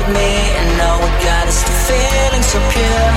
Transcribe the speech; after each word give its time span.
MAVR. 0.00 0.12
me 0.12 0.32
and 0.58 0.78
know 0.78 0.96
what 0.98 1.14
got 1.22 1.46
us 1.48 1.62
to 1.62 1.72
feeling 1.88 2.42
so 2.42 2.58
pure. 2.72 3.10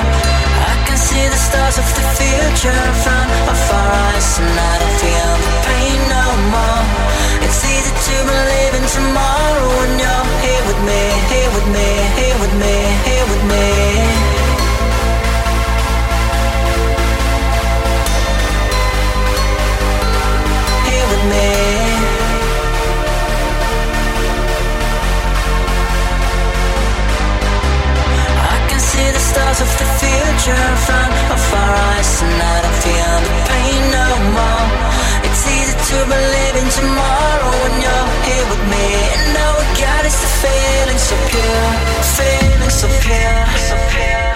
I 0.72 0.76
can 0.88 0.98
see 0.98 1.26
the 1.28 1.42
stars 1.48 1.78
of 1.78 1.88
the 1.98 2.06
future 2.20 2.82
of 2.94 3.08
our 3.08 3.92
eyes, 4.12 4.40
and 4.40 4.60
I 4.72 4.74
don't 4.80 4.98
feel 5.04 5.32
the 5.46 5.54
pain 5.68 6.00
no 6.10 6.26
more. 6.54 6.84
It's 7.46 7.62
easy 7.64 7.94
to 8.08 8.16
believe 8.32 8.74
in 8.80 8.86
tomorrow 8.88 9.53
stars 29.54 29.62
of 29.62 29.80
the 29.80 29.86
future 30.02 30.68
front 30.86 31.14
of 31.32 31.42
our 31.54 31.74
eyes. 31.76 32.22
And 32.22 32.42
I 32.42 32.62
don't 32.62 32.80
feel 32.86 33.16
the 33.26 33.34
pain 33.50 33.82
no 33.92 34.10
more. 34.38 34.68
It's 35.28 35.44
easy 35.48 35.76
to 35.90 35.98
believe 36.06 36.56
in 36.62 36.70
tomorrow 36.70 37.52
when 37.64 37.74
you're 37.82 38.10
here 38.28 38.46
with 38.50 38.64
me. 38.74 38.88
And 39.16 39.38
all 39.38 39.56
we 39.60 39.66
got 39.82 40.06
is 40.06 40.18
the 40.24 40.32
feeling 40.42 41.00
so 41.00 41.16
pure 41.30 41.72
Feeling 42.18 42.70
so 42.70 42.88
pure, 43.02 43.46
so 43.58 43.76
pure 43.92 44.33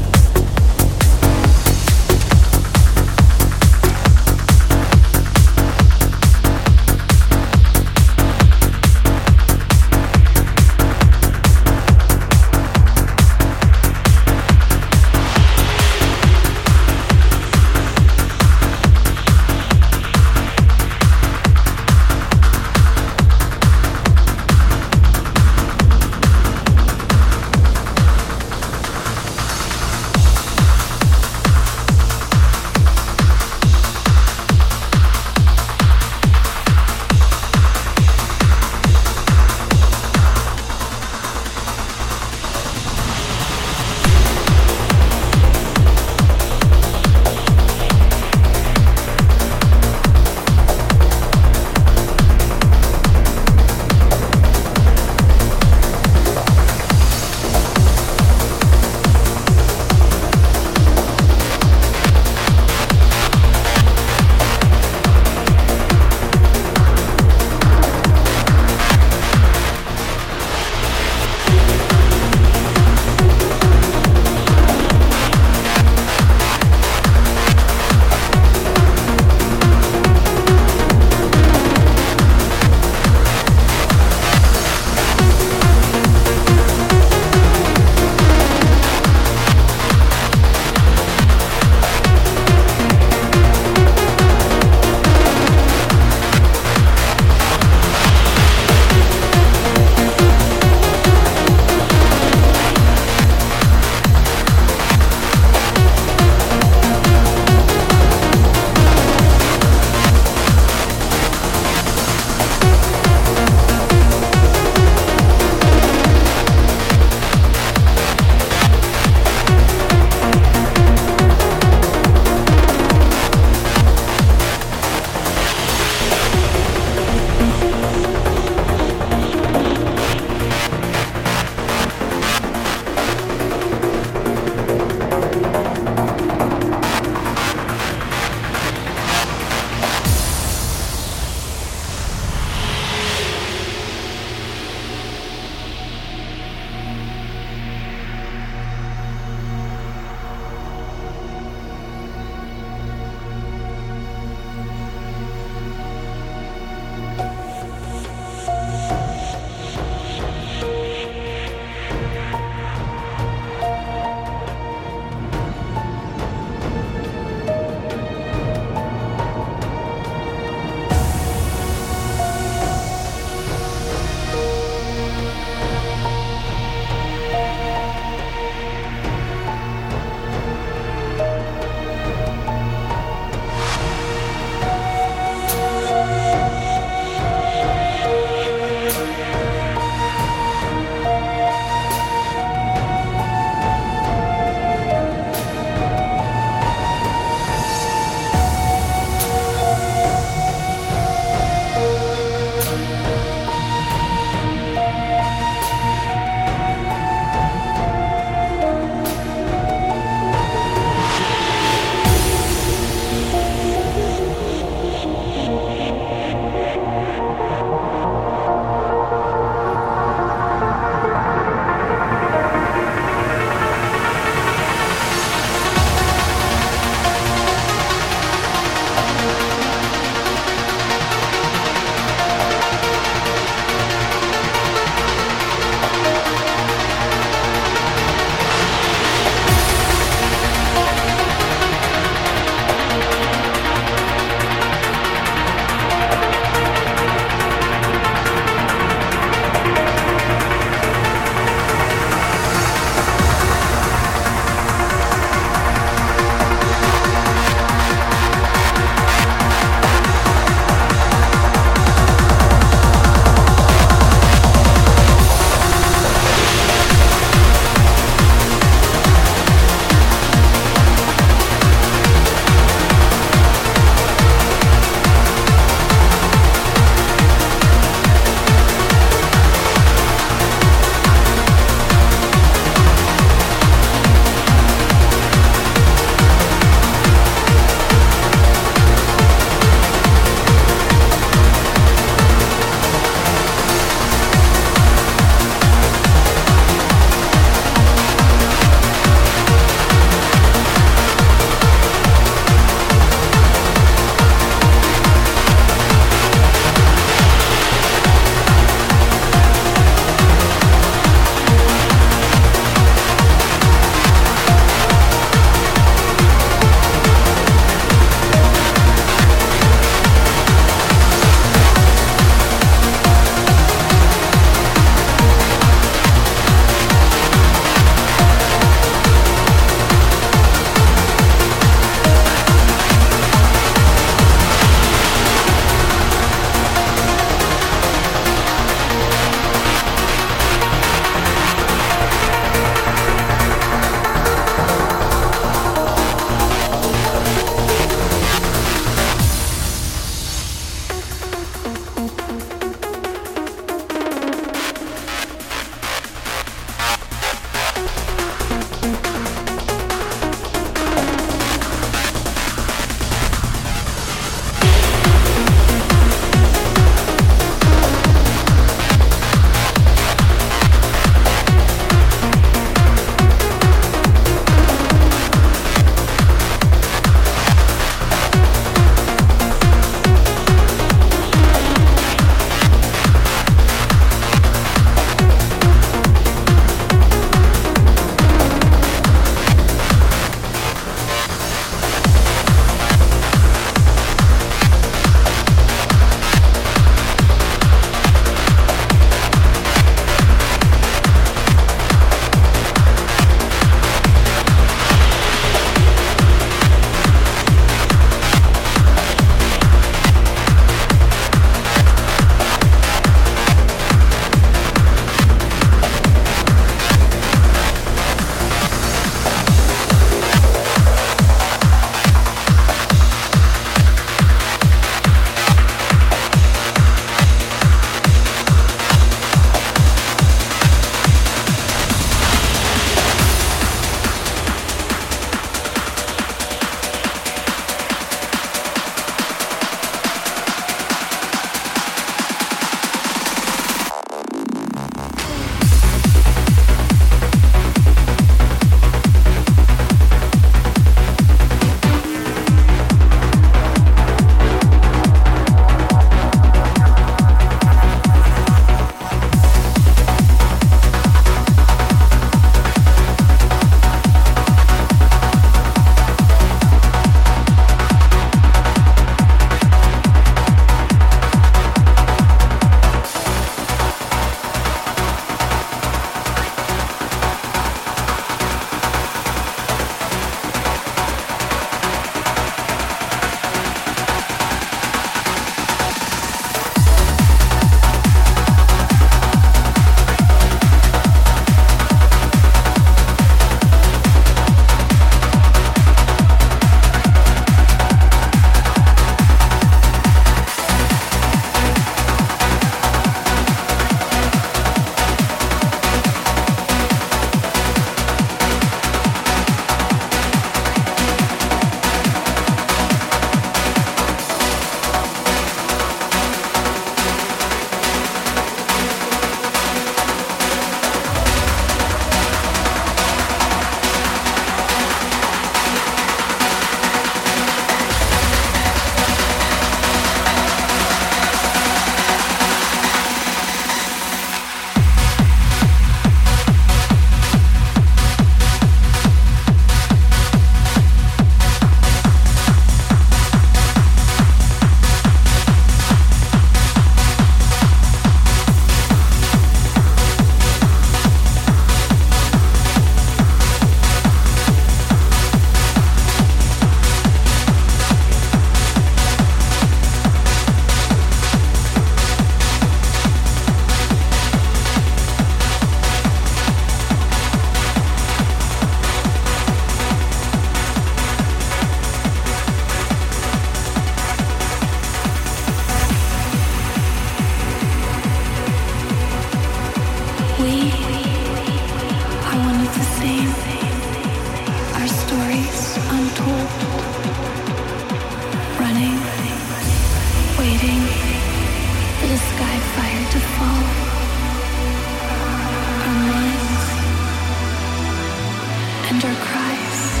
tender 599.02 599.20
cries. 599.20 600.00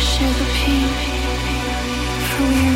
Share 0.00 0.32
the 0.32 0.46
pain, 0.54 0.88
for 2.30 2.42
we 2.48 2.68
are. 2.68 2.73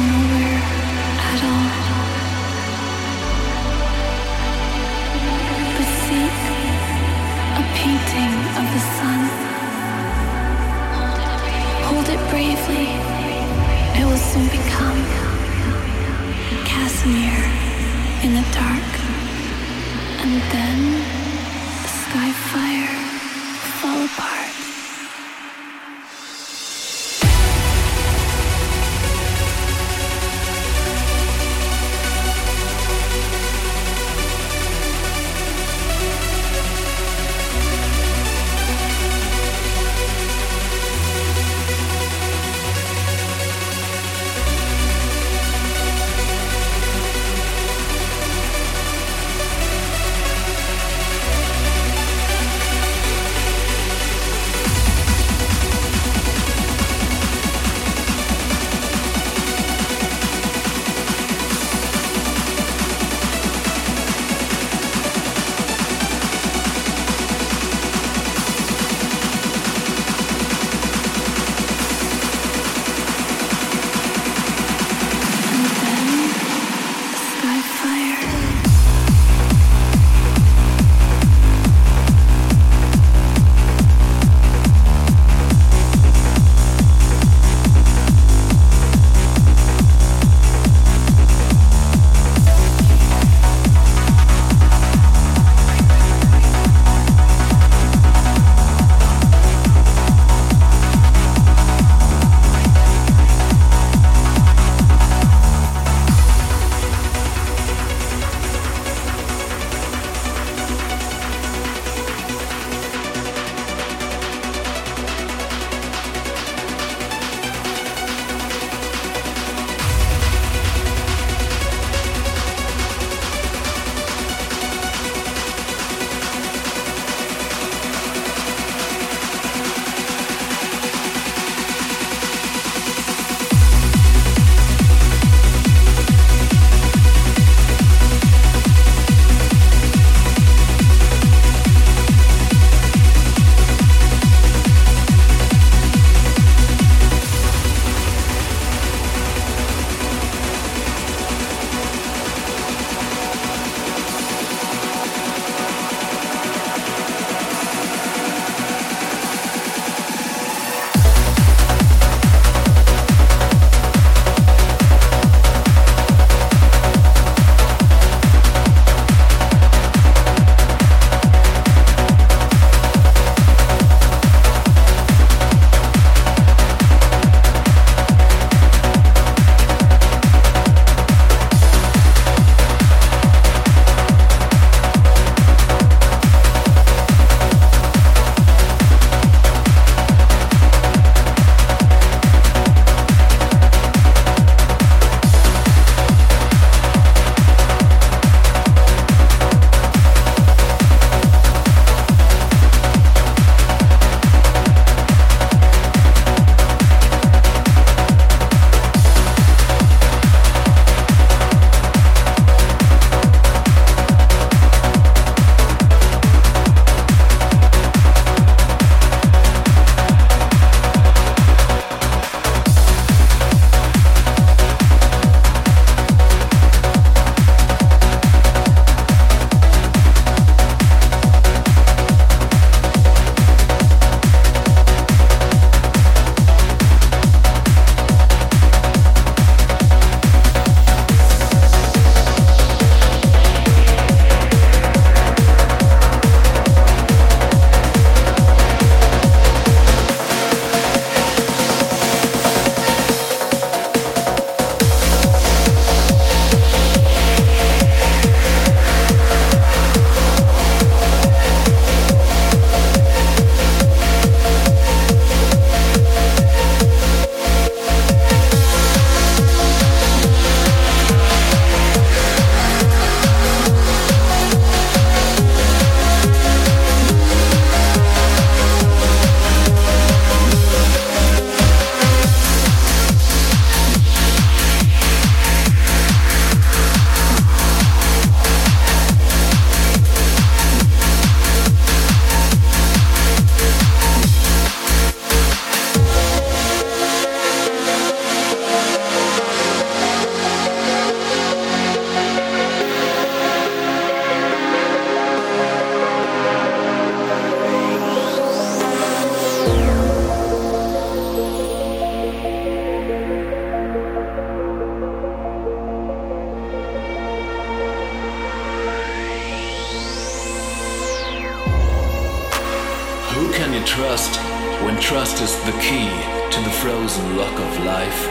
When 324.84 324.96
trust 325.00 325.40
is 325.42 325.54
the 325.64 325.72
key 325.80 326.08
to 326.50 326.60
the 326.62 326.70
frozen 326.80 327.36
lock 327.36 327.58
of 327.58 327.84
life. 327.84 328.28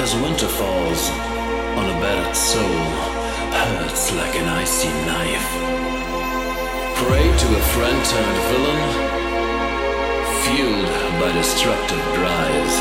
As 0.00 0.14
winter 0.16 0.48
falls 0.48 1.10
on 1.78 1.86
a 1.90 2.00
battered 2.00 2.36
soul, 2.36 2.84
hurts 3.52 4.12
like 4.12 4.34
an 4.36 4.48
icy 4.48 4.88
knife. 5.06 5.50
Pray 6.96 7.24
to 7.24 7.46
a 7.56 7.62
friend 7.74 7.98
turned 8.04 8.40
villain, 8.50 8.82
fueled 10.44 11.20
by 11.20 11.32
destructive 11.32 12.04
drives, 12.14 12.76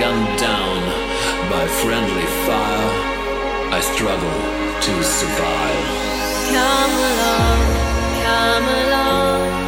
gunned 0.00 0.38
down 0.38 0.80
by 1.50 1.66
friendly 1.82 2.26
fire. 2.46 2.90
I 3.72 3.80
struggle 3.80 4.40
to 4.86 4.94
survive. 5.04 5.86
Come 6.54 6.94
along, 7.10 7.60
come 8.24 8.66
along, 8.80 9.65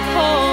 home. 0.00 0.47